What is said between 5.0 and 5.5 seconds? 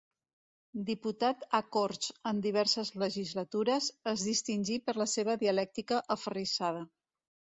la seva